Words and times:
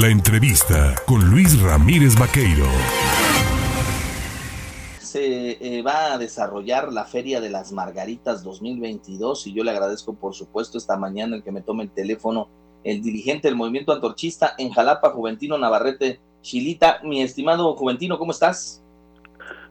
La 0.00 0.06
entrevista 0.06 0.94
con 1.06 1.28
Luis 1.28 1.60
Ramírez 1.60 2.16
Vaqueiro. 2.16 2.66
Se 5.00 5.58
eh, 5.60 5.82
va 5.82 6.12
a 6.12 6.18
desarrollar 6.18 6.92
la 6.92 7.04
Feria 7.04 7.40
de 7.40 7.50
las 7.50 7.72
Margaritas 7.72 8.44
2022 8.44 9.48
y 9.48 9.54
yo 9.54 9.64
le 9.64 9.72
agradezco 9.72 10.14
por 10.14 10.34
supuesto 10.34 10.78
esta 10.78 10.96
mañana 10.96 11.34
el 11.34 11.42
que 11.42 11.50
me 11.50 11.62
tome 11.62 11.82
el 11.82 11.90
teléfono 11.90 12.48
el 12.84 13.02
dirigente 13.02 13.48
del 13.48 13.56
movimiento 13.56 13.90
antorchista 13.90 14.54
en 14.56 14.70
Jalapa, 14.70 15.10
Juventino 15.10 15.58
Navarrete 15.58 16.20
Chilita. 16.42 17.00
Mi 17.02 17.20
estimado 17.20 17.74
Juventino, 17.74 18.18
¿cómo 18.18 18.30
estás? 18.30 18.80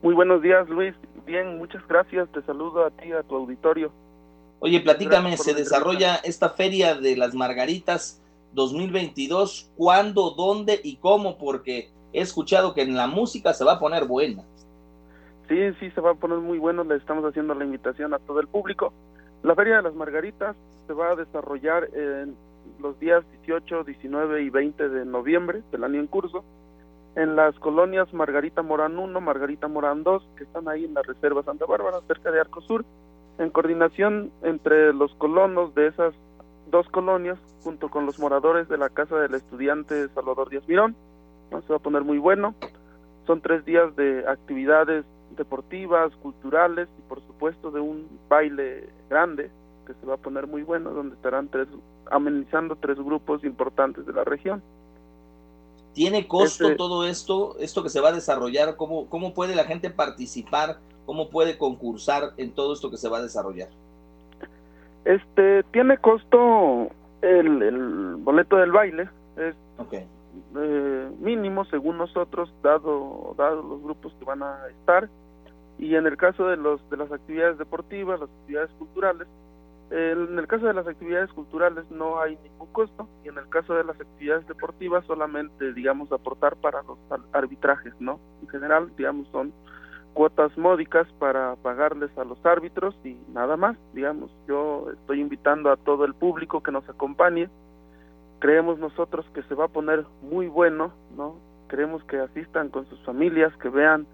Muy 0.00 0.14
buenos 0.14 0.40
días, 0.40 0.66
Luis. 0.70 0.94
Bien, 1.26 1.58
muchas 1.58 1.86
gracias. 1.86 2.30
Te 2.32 2.40
saludo 2.44 2.86
a 2.86 2.90
ti, 2.90 3.12
a 3.12 3.22
tu 3.24 3.36
auditorio. 3.36 3.92
Oye, 4.60 4.80
platícame, 4.80 5.36
se 5.36 5.52
desarrolla 5.52 6.16
esta 6.24 6.48
Feria 6.48 6.94
de 6.94 7.14
las 7.14 7.34
Margaritas 7.34 8.22
2022, 8.54 9.72
¿cuándo, 9.76 10.30
dónde 10.30 10.80
y 10.82 10.96
cómo? 10.96 11.36
Porque 11.38 11.90
he 12.12 12.20
escuchado 12.20 12.74
que 12.74 12.82
en 12.82 12.96
la 12.96 13.06
música 13.06 13.52
se 13.52 13.64
va 13.64 13.72
a 13.74 13.78
poner 13.78 14.06
buena. 14.06 14.44
Sí, 15.48 15.72
sí, 15.80 15.90
se 15.90 16.00
va 16.00 16.12
a 16.12 16.14
poner 16.14 16.38
muy 16.38 16.58
bueno. 16.58 16.84
Le 16.84 16.96
estamos 16.96 17.24
haciendo 17.24 17.54
la 17.54 17.64
invitación 17.64 18.14
a 18.14 18.18
todo 18.18 18.40
el 18.40 18.48
público. 18.48 18.92
La 19.42 19.54
Feria 19.54 19.76
de 19.76 19.82
las 19.82 19.94
Margaritas 19.94 20.56
se 20.86 20.92
va 20.92 21.10
a 21.10 21.16
desarrollar 21.16 21.88
en 21.94 22.34
los 22.80 22.98
días 22.98 23.24
18, 23.44 23.84
19 23.84 24.42
y 24.42 24.50
20 24.50 24.88
de 24.88 25.04
noviembre 25.04 25.62
del 25.70 25.84
año 25.84 26.00
en 26.00 26.06
curso 26.06 26.44
en 27.16 27.36
las 27.36 27.54
colonias 27.58 28.12
Margarita 28.12 28.62
Morán 28.62 28.98
1, 28.98 29.20
Margarita 29.20 29.68
Morán 29.68 30.02
2, 30.02 30.22
que 30.36 30.44
están 30.44 30.68
ahí 30.68 30.84
en 30.84 30.94
la 30.94 31.02
Reserva 31.02 31.42
Santa 31.42 31.64
Bárbara, 31.66 32.00
cerca 32.06 32.30
de 32.30 32.40
Arco 32.40 32.60
Sur, 32.62 32.84
en 33.38 33.50
coordinación 33.50 34.32
entre 34.42 34.92
los 34.92 35.14
colonos 35.14 35.74
de 35.74 35.88
esas 35.88 36.14
dos 36.70 36.88
colonias 36.88 37.38
junto 37.62 37.88
con 37.88 38.06
los 38.06 38.18
moradores 38.18 38.68
de 38.68 38.78
la 38.78 38.88
casa 38.88 39.16
del 39.16 39.34
estudiante 39.34 40.08
Salvador 40.08 40.50
Díaz 40.50 40.66
Mirón. 40.68 40.96
Se 41.50 41.68
va 41.72 41.76
a 41.76 41.82
poner 41.82 42.02
muy 42.02 42.18
bueno. 42.18 42.54
Son 43.26 43.40
tres 43.40 43.64
días 43.64 43.94
de 43.96 44.24
actividades 44.28 45.04
deportivas, 45.36 46.14
culturales 46.16 46.88
y 46.98 47.02
por 47.08 47.20
supuesto 47.26 47.70
de 47.70 47.80
un 47.80 48.08
baile 48.28 48.88
grande 49.08 49.50
que 49.86 49.94
se 49.94 50.06
va 50.06 50.14
a 50.14 50.18
poner 50.18 50.46
muy 50.46 50.62
bueno, 50.62 50.90
donde 50.90 51.16
estarán 51.16 51.48
tres 51.48 51.68
amenizando 52.10 52.76
tres 52.76 52.96
grupos 52.98 53.44
importantes 53.44 54.06
de 54.06 54.12
la 54.12 54.24
región. 54.24 54.62
¿Tiene 55.92 56.26
costo 56.26 56.64
este 56.64 56.76
todo 56.76 57.06
esto, 57.06 57.56
esto 57.58 57.82
que 57.82 57.88
se 57.88 58.00
va 58.00 58.08
a 58.08 58.12
desarrollar? 58.12 58.76
¿Cómo, 58.76 59.08
¿Cómo 59.08 59.32
puede 59.32 59.54
la 59.54 59.64
gente 59.64 59.90
participar? 59.90 60.78
¿Cómo 61.06 61.30
puede 61.30 61.56
concursar 61.56 62.32
en 62.36 62.52
todo 62.52 62.74
esto 62.74 62.90
que 62.90 62.96
se 62.96 63.08
va 63.08 63.18
a 63.18 63.22
desarrollar? 63.22 63.68
Este 65.04 65.62
tiene 65.72 65.98
costo 65.98 66.88
el, 67.22 67.62
el 67.62 68.16
boleto 68.16 68.56
del 68.56 68.72
baile 68.72 69.08
es 69.36 69.54
eh, 70.56 71.10
mínimo 71.20 71.64
según 71.66 71.98
nosotros 71.98 72.52
dado 72.62 73.34
dado 73.36 73.62
los 73.62 73.82
grupos 73.82 74.14
que 74.18 74.24
van 74.24 74.42
a 74.42 74.68
estar. 74.68 75.08
Y 75.78 75.96
en 75.96 76.06
el 76.06 76.16
caso 76.16 76.46
de 76.46 76.56
los 76.56 76.88
de 76.90 76.96
las 76.96 77.10
actividades 77.12 77.58
deportivas 77.58 78.20
las 78.20 78.30
actividades 78.30 78.70
culturales 78.78 79.26
en 79.90 80.38
el 80.38 80.46
caso 80.46 80.66
de 80.66 80.74
las 80.74 80.86
actividades 80.86 81.30
culturales 81.32 81.88
no 81.90 82.20
hay 82.20 82.36
ningún 82.42 82.72
costo 82.72 83.08
y 83.22 83.28
en 83.28 83.38
el 83.38 83.48
caso 83.48 83.74
de 83.74 83.84
las 83.84 84.00
actividades 84.00 84.46
deportivas 84.48 85.04
solamente 85.04 85.72
digamos 85.72 86.10
aportar 86.10 86.56
para 86.56 86.82
los 86.82 86.98
arbitrajes 87.32 87.92
no 88.00 88.18
en 88.42 88.48
general 88.48 88.90
digamos 88.96 89.28
son 89.28 89.52
cuotas 90.14 90.56
módicas 90.56 91.06
para 91.18 91.56
pagarles 91.56 92.16
a 92.16 92.24
los 92.24 92.38
árbitros 92.46 92.94
y 93.04 93.18
nada 93.32 93.56
más, 93.56 93.76
digamos, 93.92 94.30
yo 94.48 94.86
estoy 94.92 95.20
invitando 95.20 95.70
a 95.70 95.76
todo 95.76 96.04
el 96.04 96.14
público 96.14 96.62
que 96.62 96.72
nos 96.72 96.88
acompañe, 96.88 97.50
creemos 98.38 98.78
nosotros 98.78 99.26
que 99.34 99.42
se 99.42 99.54
va 99.54 99.66
a 99.66 99.68
poner 99.68 100.06
muy 100.22 100.46
bueno, 100.46 100.92
¿no? 101.16 101.36
Queremos 101.68 102.02
que 102.04 102.18
asistan 102.18 102.68
con 102.68 102.88
sus 102.88 103.00
familias, 103.04 103.52
que 103.58 103.68
vean 103.68 104.06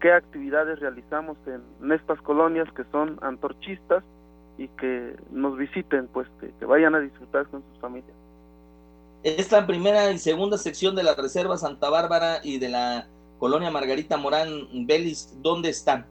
qué 0.00 0.12
actividades 0.12 0.80
realizamos 0.80 1.38
en, 1.46 1.92
estas 1.92 2.20
colonias 2.20 2.70
que 2.72 2.84
son 2.90 3.18
antorchistas 3.22 4.04
y 4.58 4.68
que 4.68 5.16
nos 5.30 5.56
visiten, 5.56 6.08
pues 6.08 6.28
que 6.40 6.64
vayan 6.66 6.94
a 6.94 7.00
disfrutar 7.00 7.46
con 7.46 7.62
sus 7.62 7.80
familias. 7.80 8.14
Esta 9.24 9.66
primera 9.66 10.10
y 10.10 10.18
segunda 10.18 10.58
sección 10.58 10.94
de 10.94 11.02
la 11.02 11.14
Reserva 11.14 11.56
Santa 11.56 11.88
Bárbara 11.88 12.40
y 12.42 12.58
de 12.58 12.68
la 12.68 13.06
Colonia 13.38 13.70
Margarita 13.70 14.16
Morán 14.16 14.86
Belis, 14.86 15.36
¿dónde 15.42 15.68
están? 15.68 16.06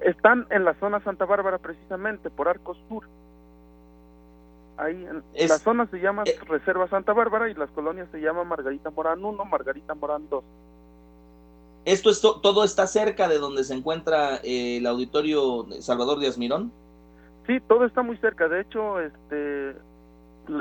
Están 0.00 0.46
en 0.50 0.64
la 0.64 0.74
zona 0.74 1.02
Santa 1.04 1.24
Bárbara 1.24 1.58
precisamente, 1.58 2.30
por 2.30 2.48
Arcos 2.48 2.78
Sur. 2.88 3.04
Ahí 4.76 5.06
en 5.34 5.48
la 5.48 5.58
zona 5.58 5.86
se 5.86 5.98
llama 5.98 6.24
eh, 6.24 6.38
Reserva 6.48 6.88
Santa 6.88 7.12
Bárbara 7.12 7.50
y 7.50 7.54
las 7.54 7.70
colonias 7.70 8.08
se 8.10 8.20
llaman 8.20 8.48
Margarita 8.48 8.90
Morán 8.90 9.24
1, 9.24 9.44
Margarita 9.44 9.94
Morán 9.94 10.28
2. 10.28 10.42
¿Esto 11.84 12.10
es 12.10 12.20
todo 12.20 12.64
está 12.64 12.86
cerca 12.86 13.28
de 13.28 13.38
donde 13.38 13.64
se 13.64 13.74
encuentra 13.74 14.36
eh, 14.36 14.78
el 14.78 14.86
auditorio 14.86 15.66
Salvador 15.80 16.20
Díaz 16.20 16.38
Mirón? 16.38 16.72
Sí, 17.46 17.60
todo 17.68 17.84
está 17.84 18.02
muy 18.02 18.16
cerca. 18.18 18.48
De 18.48 18.60
hecho, 18.60 19.00
este 19.00 19.76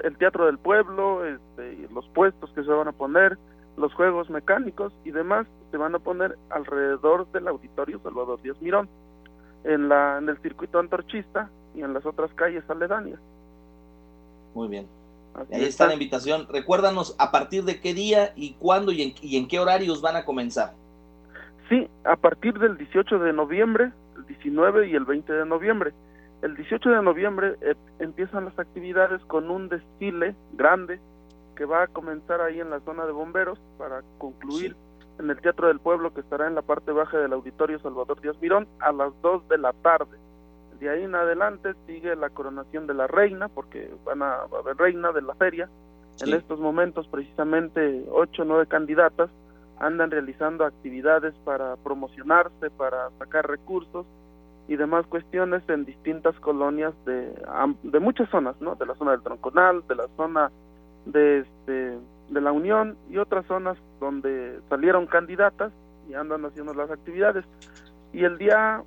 el 0.03 0.17
Teatro 0.17 0.45
del 0.45 0.57
Pueblo, 0.57 1.25
este, 1.25 1.87
los 1.93 2.07
puestos 2.09 2.51
que 2.51 2.63
se 2.63 2.69
van 2.69 2.87
a 2.87 2.91
poner, 2.91 3.37
los 3.77 3.93
juegos 3.93 4.29
mecánicos 4.29 4.93
y 5.03 5.11
demás 5.11 5.47
se 5.71 5.77
van 5.77 5.95
a 5.95 5.99
poner 5.99 6.37
alrededor 6.49 7.31
del 7.31 7.47
auditorio 7.47 7.99
Salvador 8.03 8.41
Díaz 8.41 8.61
Mirón, 8.61 8.89
en, 9.63 9.89
la, 9.89 10.17
en 10.17 10.29
el 10.29 10.37
circuito 10.41 10.79
antorchista 10.79 11.49
y 11.75 11.81
en 11.81 11.93
las 11.93 12.05
otras 12.05 12.33
calles 12.33 12.63
aledañas. 12.69 13.19
Muy 14.53 14.67
bien. 14.67 14.87
Ahí 15.51 15.63
está 15.63 15.87
la 15.87 15.93
invitación. 15.93 16.47
Recuérdanos 16.51 17.15
a 17.17 17.31
partir 17.31 17.63
de 17.63 17.79
qué 17.79 17.93
día 17.93 18.33
y 18.35 18.53
cuándo 18.55 18.91
y 18.91 19.01
en, 19.01 19.13
y 19.21 19.37
en 19.37 19.47
qué 19.47 19.59
horarios 19.59 20.01
van 20.01 20.17
a 20.17 20.25
comenzar. 20.25 20.73
Sí, 21.69 21.87
a 22.03 22.17
partir 22.17 22.59
del 22.59 22.77
18 22.77 23.19
de 23.19 23.31
noviembre, 23.31 23.91
el 24.17 24.25
19 24.25 24.89
y 24.89 24.95
el 24.95 25.05
20 25.05 25.31
de 25.31 25.45
noviembre. 25.45 25.93
El 26.41 26.55
18 26.55 26.89
de 26.89 27.01
noviembre 27.01 27.55
eh, 27.61 27.75
empiezan 27.99 28.45
las 28.45 28.59
actividades 28.59 29.23
con 29.25 29.49
un 29.49 29.69
desfile 29.69 30.35
grande 30.53 30.99
que 31.55 31.65
va 31.65 31.83
a 31.83 31.87
comenzar 31.87 32.41
ahí 32.41 32.59
en 32.59 32.69
la 32.69 32.79
zona 32.81 33.05
de 33.05 33.11
bomberos 33.11 33.59
para 33.77 34.01
concluir 34.17 34.75
en 35.19 35.29
el 35.29 35.39
Teatro 35.39 35.67
del 35.67 35.79
Pueblo 35.79 36.13
que 36.13 36.21
estará 36.21 36.47
en 36.47 36.55
la 36.55 36.61
parte 36.61 36.91
baja 36.91 37.17
del 37.17 37.33
Auditorio 37.33 37.79
Salvador 37.79 38.19
Díaz 38.21 38.37
Mirón 38.41 38.67
a 38.79 38.91
las 38.91 39.13
2 39.21 39.47
de 39.47 39.57
la 39.57 39.73
tarde. 39.73 40.17
De 40.79 40.89
ahí 40.89 41.03
en 41.03 41.13
adelante 41.13 41.73
sigue 41.85 42.15
la 42.15 42.31
coronación 42.31 42.87
de 42.87 42.95
la 42.95 43.05
reina, 43.05 43.47
porque 43.49 43.93
van 44.03 44.23
a, 44.23 44.41
haber 44.41 44.77
reina 44.77 45.11
de 45.11 45.21
la 45.21 45.35
feria. 45.35 45.69
En 46.21 46.33
estos 46.33 46.59
momentos 46.59 47.07
precisamente 47.07 48.03
ocho 48.11 48.41
o 48.41 48.45
nueve 48.45 48.65
candidatas 48.67 49.29
andan 49.77 50.11
realizando 50.11 50.65
actividades 50.65 51.33
para 51.43 51.75
promocionarse, 51.77 52.69
para 52.71 53.09
sacar 53.17 53.47
recursos 53.47 54.05
y 54.67 54.75
demás 54.75 55.05
cuestiones 55.07 55.63
en 55.69 55.85
distintas 55.85 56.35
colonias 56.39 56.93
de, 57.05 57.33
de 57.83 57.99
muchas 57.99 58.29
zonas, 58.29 58.55
¿no? 58.59 58.75
De 58.75 58.85
la 58.85 58.95
zona 58.95 59.11
del 59.11 59.21
Tronconal, 59.21 59.83
de 59.87 59.95
la 59.95 60.07
zona 60.15 60.51
de, 61.05 61.39
este, 61.39 61.97
de 62.29 62.41
la 62.41 62.51
Unión 62.51 62.97
y 63.09 63.17
otras 63.17 63.45
zonas 63.45 63.77
donde 63.99 64.59
salieron 64.69 65.07
candidatas 65.07 65.71
y 66.09 66.13
andan 66.13 66.45
haciendo 66.45 66.73
las 66.73 66.89
actividades. 66.91 67.45
Y 68.13 68.23
el 68.23 68.37
día 68.37 68.83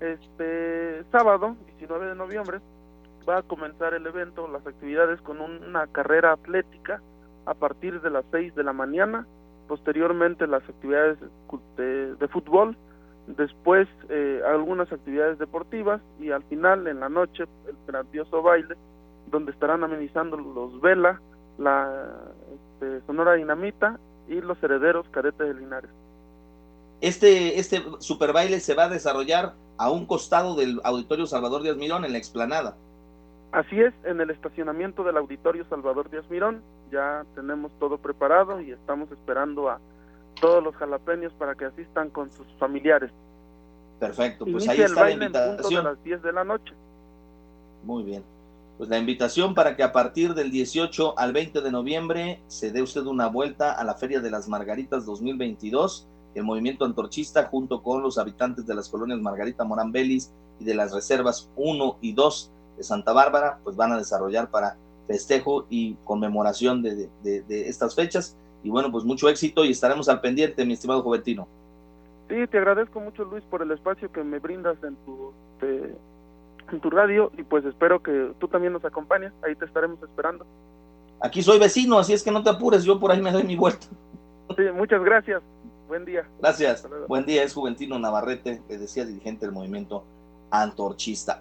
este 0.00 1.04
sábado, 1.10 1.56
19 1.66 2.06
de 2.06 2.14
noviembre, 2.14 2.60
va 3.28 3.38
a 3.38 3.42
comenzar 3.42 3.94
el 3.94 4.06
evento, 4.06 4.48
las 4.48 4.66
actividades 4.66 5.20
con 5.22 5.40
una 5.40 5.86
carrera 5.86 6.32
atlética 6.32 7.00
a 7.46 7.54
partir 7.54 8.00
de 8.00 8.10
las 8.10 8.24
6 8.30 8.54
de 8.54 8.64
la 8.64 8.72
mañana, 8.72 9.26
posteriormente 9.68 10.46
las 10.46 10.62
actividades 10.68 11.18
de, 11.76 12.14
de 12.16 12.28
fútbol, 12.28 12.76
después 13.26 13.88
eh, 14.08 14.42
algunas 14.46 14.92
actividades 14.92 15.38
deportivas 15.38 16.00
y 16.20 16.30
al 16.30 16.42
final 16.44 16.86
en 16.86 17.00
la 17.00 17.08
noche 17.08 17.44
el 17.66 17.76
grandioso 17.86 18.42
baile 18.42 18.76
donde 19.30 19.52
estarán 19.52 19.82
amenizando 19.82 20.36
los 20.36 20.80
vela, 20.80 21.20
la 21.58 22.08
este, 22.74 23.06
Sonora 23.06 23.34
Dinamita 23.34 23.98
y 24.28 24.40
los 24.40 24.62
herederos 24.62 25.06
cadetes 25.10 25.46
de 25.46 25.54
Linares. 25.54 25.90
Este, 27.00 27.58
este 27.58 27.82
super 27.98 28.32
baile 28.32 28.60
se 28.60 28.74
va 28.74 28.84
a 28.84 28.88
desarrollar 28.88 29.54
a 29.76 29.90
un 29.90 30.06
costado 30.06 30.56
del 30.56 30.80
Auditorio 30.84 31.26
Salvador 31.26 31.62
Díaz 31.62 31.76
Mirón, 31.76 32.04
en 32.04 32.12
la 32.12 32.18
explanada. 32.18 32.76
Así 33.52 33.80
es, 33.80 33.92
en 34.04 34.20
el 34.20 34.30
estacionamiento 34.30 35.04
del 35.04 35.16
Auditorio 35.16 35.64
Salvador 35.68 36.10
Díaz 36.10 36.24
Mirón, 36.30 36.62
ya 36.90 37.24
tenemos 37.34 37.72
todo 37.78 37.98
preparado 37.98 38.60
y 38.60 38.72
estamos 38.72 39.10
esperando 39.10 39.68
a 39.68 39.80
todos 40.40 40.62
los 40.62 40.74
jalapeños 40.76 41.32
para 41.34 41.54
que 41.54 41.66
asistan 41.66 42.10
con 42.10 42.32
sus 42.32 42.46
familiares. 42.58 43.10
Perfecto, 44.00 44.44
pues 44.44 44.68
ahí 44.68 44.80
está 44.80 45.04
la 45.04 45.10
invitación. 45.10 45.86
a 45.86 45.90
las 45.90 46.02
10 46.02 46.22
de 46.22 46.32
la 46.32 46.44
noche. 46.44 46.74
Muy 47.84 48.02
bien 48.02 48.24
pues 48.76 48.88
la 48.90 48.98
invitación 48.98 49.54
para 49.54 49.76
que 49.76 49.82
a 49.82 49.92
partir 49.92 50.34
del 50.34 50.50
18 50.50 51.18
al 51.18 51.32
20 51.32 51.60
de 51.60 51.70
noviembre 51.70 52.42
se 52.48 52.72
dé 52.72 52.82
usted 52.82 53.02
una 53.02 53.28
vuelta 53.28 53.72
a 53.72 53.84
la 53.84 53.94
Feria 53.94 54.20
de 54.20 54.30
las 54.30 54.48
Margaritas 54.48 55.06
2022. 55.06 56.08
El 56.34 56.42
movimiento 56.42 56.84
antorchista, 56.84 57.44
junto 57.44 57.82
con 57.82 58.02
los 58.02 58.18
habitantes 58.18 58.66
de 58.66 58.74
las 58.74 58.88
colonias 58.88 59.20
Margarita 59.20 59.62
Morán 59.62 59.92
Belis 59.92 60.32
y 60.58 60.64
de 60.64 60.74
las 60.74 60.92
reservas 60.92 61.50
1 61.54 61.98
y 62.00 62.12
2 62.12 62.50
de 62.76 62.82
Santa 62.82 63.12
Bárbara, 63.12 63.60
pues 63.62 63.76
van 63.76 63.92
a 63.92 63.98
desarrollar 63.98 64.50
para 64.50 64.76
festejo 65.06 65.66
y 65.70 65.94
conmemoración 66.04 66.82
de, 66.82 67.08
estas 67.48 67.94
fechas. 67.94 68.36
y 68.64 68.70
bueno, 68.70 68.90
pues 68.90 69.04
mucho 69.04 69.28
éxito 69.28 69.64
y 69.64 69.70
estaremos 69.70 70.08
al 70.08 70.20
pendiente, 70.20 70.64
mi 70.64 70.72
estimado 70.72 71.02
Juventino. 71.02 71.46
Sí, 72.28 72.36
te 72.50 72.58
agradezco 72.58 73.00
mucho 73.00 73.24
Luis 73.24 73.44
por 73.44 73.62
el 73.62 73.70
espacio 73.70 74.10
que 74.10 74.24
me 74.24 74.38
brindas 74.38 74.82
en 74.82 74.96
tu, 75.04 75.32
en 76.70 76.80
tu 76.80 76.90
radio 76.90 77.30
y 77.36 77.42
pues 77.42 77.64
espero 77.64 78.02
que 78.02 78.32
tú 78.38 78.48
también 78.48 78.72
nos 78.72 78.84
acompañes, 78.84 79.32
ahí 79.42 79.54
te 79.54 79.64
estaremos 79.64 80.02
esperando. 80.02 80.46
Aquí 81.20 81.42
soy 81.42 81.58
vecino, 81.58 81.98
así 81.98 82.12
es 82.12 82.22
que 82.22 82.30
no 82.30 82.42
te 82.42 82.50
apures, 82.50 82.84
yo 82.84 82.98
por 82.98 83.10
ahí 83.10 83.20
me 83.20 83.32
doy 83.32 83.44
mi 83.44 83.56
vuelta. 83.56 83.86
Sí, 84.56 84.62
muchas 84.74 85.02
gracias. 85.02 85.42
Buen 85.88 86.04
día. 86.04 86.28
Gracias. 86.40 86.86
Buen 87.08 87.24
día, 87.24 87.42
es 87.42 87.54
Juventino 87.54 87.98
Navarrete, 87.98 88.62
que 88.68 88.78
decía 88.78 89.04
dirigente 89.04 89.46
del 89.46 89.54
movimiento 89.54 90.04
antorchista. 90.50 91.32